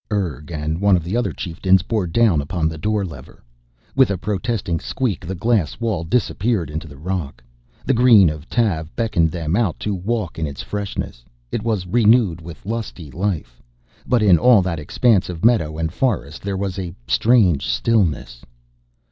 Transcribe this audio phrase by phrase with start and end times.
[0.09, 3.43] Urg and one of the other chieftains bore down upon the door lever.
[3.95, 7.43] With a protesting squeak, the glass wall disappeared into the rock.
[7.85, 12.41] The green of Tav beckoned them out to walk in its freshness; it was renewed
[12.41, 13.61] with lusty life.
[14.07, 18.41] But in all that expanse of meadow and forest there was a strange stillness.